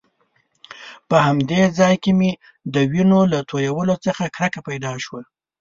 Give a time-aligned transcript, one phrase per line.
[1.09, 2.31] په همدې ځای کې مې
[2.73, 5.21] د وینو له تويولو څخه کرکه پیدا شوه.